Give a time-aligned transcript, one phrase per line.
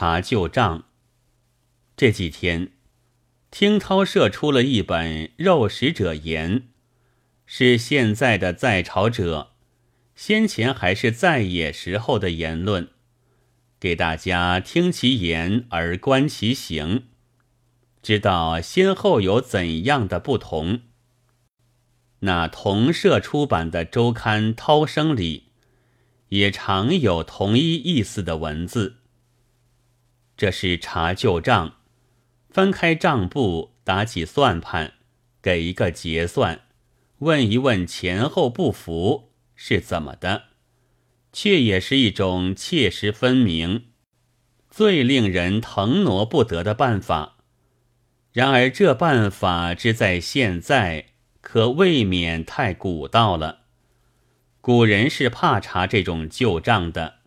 [0.00, 0.84] 查旧账。
[1.94, 2.72] 这几天，
[3.50, 6.60] 听涛社出了一本《肉食者言》，
[7.44, 9.50] 是现在的在朝者，
[10.14, 12.88] 先前还是在野时候的言论，
[13.78, 17.02] 给大家听其言而观其行，
[18.02, 20.80] 知道先后有怎样的不同。
[22.20, 25.48] 那同社出版的周刊《涛声》里，
[26.30, 28.99] 也常有同一意思的文字。
[30.40, 31.74] 这是查旧账，
[32.48, 34.94] 翻开账簿，打起算盘，
[35.42, 36.62] 给一个结算，
[37.18, 40.44] 问一问前后不符是怎么的，
[41.30, 43.88] 却也是一种切实分明、
[44.70, 47.36] 最令人腾挪不得的办法。
[48.32, 51.08] 然而这办法之在现在。
[51.42, 53.60] 可未免太古道了。
[54.60, 57.19] 古人是怕查这种旧账的。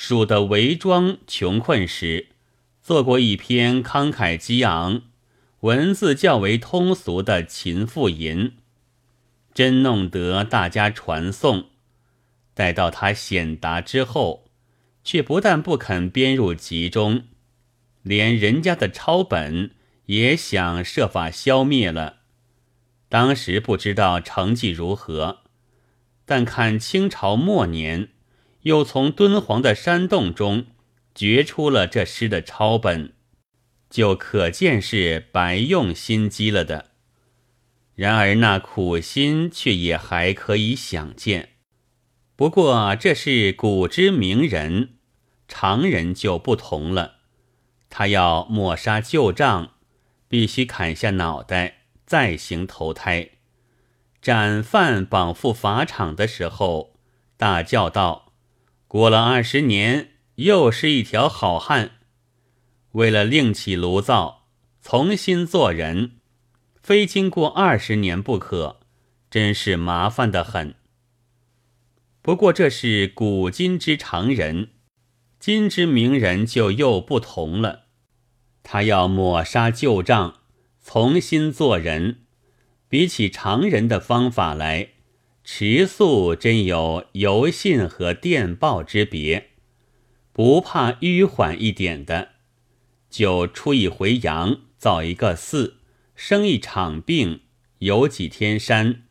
[0.00, 2.28] 蜀的韦庄穷困时，
[2.80, 5.02] 做过一篇慷慨激昂、
[5.62, 8.44] 文字较为通俗的《秦妇吟》，
[9.52, 11.70] 真弄得大家传颂。
[12.54, 14.44] 待到他显达之后，
[15.02, 17.24] 却不但不肯编入集中，
[18.02, 19.72] 连人家的抄本
[20.06, 22.18] 也想设法消灭了。
[23.08, 25.38] 当时不知道成绩如何，
[26.24, 28.10] 但看清朝末年，
[28.68, 30.66] 又从敦煌的山洞中
[31.14, 33.14] 掘出了这诗的抄本，
[33.88, 36.90] 就可见是白用心机了的。
[37.94, 41.54] 然而那苦心却也还可以想见。
[42.36, 44.90] 不过这是古之名人，
[45.48, 47.14] 常人就不同了。
[47.88, 49.72] 他要抹杀旧账，
[50.28, 51.76] 必须砍下脑袋。
[52.04, 53.30] 再行投胎，
[54.22, 56.94] 斩犯绑赴法场的时候，
[57.36, 58.27] 大叫道
[58.88, 61.92] ：“过了二十年，又是一条好汉。”
[62.92, 64.48] 为了另起炉灶，
[64.82, 66.16] 重新做人，
[66.82, 68.80] 非经过二十年不可，
[69.30, 70.74] 真是麻烦的很。
[72.22, 74.70] 不过这是古今之常人，
[75.38, 77.84] 今之名人就又不同了。
[78.62, 80.34] 他要抹杀旧账。
[80.80, 82.22] 重新做人，
[82.88, 84.92] 比起常人的方法来，
[85.50, 89.48] 迟速真有邮信和电报之别。
[90.30, 92.32] 不怕迂缓一点的，
[93.08, 95.78] 就出一回洋，造一个寺，
[96.14, 97.40] 生一场病，
[97.78, 99.04] 游几天山。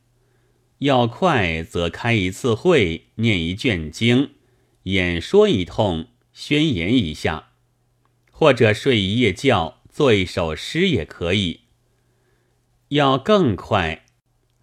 [0.77, 4.29] 要快则开一次会，念一卷经，
[4.83, 7.49] 演说一通，宣言一下，
[8.29, 11.61] 或者睡一夜觉，做一首诗也可以。
[12.89, 14.05] 要更快，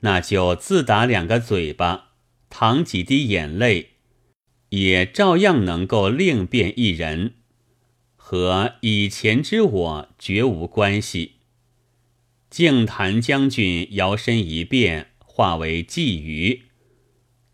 [0.04, 2.10] 那就自打两个嘴巴，
[2.50, 3.92] 淌几滴眼泪，
[4.68, 7.32] 也照样能够另变一人，
[8.14, 11.36] 和以前之我绝无关系。
[12.50, 16.64] 净坛将军摇身一变，化为鲫鱼，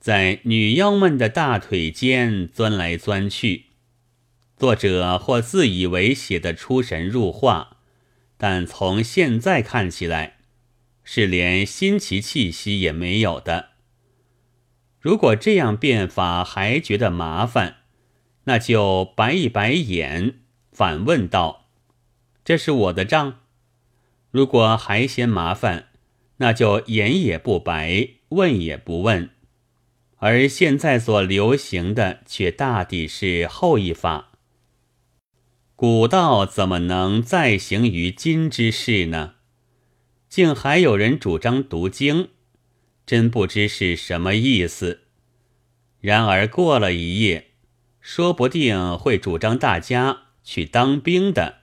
[0.00, 3.66] 在女妖们的大腿间钻来钻去。
[4.56, 7.76] 作者或自以为写得出神入化，
[8.36, 10.39] 但从现在看起来。
[11.12, 13.70] 是连新奇气息也没有的。
[15.00, 17.78] 如果这样变法还觉得麻烦，
[18.44, 20.36] 那就白一白眼，
[20.70, 21.66] 反问道
[22.46, 23.40] ：“这是我的账。”
[24.30, 25.88] 如果还嫌麻烦，
[26.36, 29.30] 那就眼也不白，问也不问。
[30.18, 34.30] 而现在所流行的却大抵是后一法。
[35.74, 39.34] 古道怎么能再行于今之事呢？
[40.30, 42.28] 竟还有人主张读经，
[43.04, 45.00] 真不知是什么意思。
[46.00, 47.50] 然而过了一夜，
[48.00, 51.62] 说不定会主张大家去当兵的。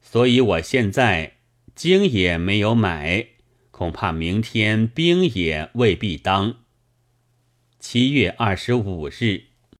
[0.00, 1.38] 所以我现在
[1.74, 3.26] 经也没有买，
[3.72, 6.60] 恐怕明天兵也未必当。
[7.80, 9.51] 七月二十五日。